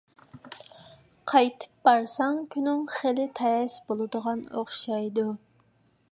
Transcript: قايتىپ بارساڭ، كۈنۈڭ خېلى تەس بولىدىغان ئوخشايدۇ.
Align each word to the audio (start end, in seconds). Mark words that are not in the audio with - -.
قايتىپ 1.31 1.83
بارساڭ، 1.89 2.39
كۈنۈڭ 2.55 2.81
خېلى 2.93 3.25
تەس 3.41 3.75
بولىدىغان 3.91 4.41
ئوخشايدۇ. 4.61 5.27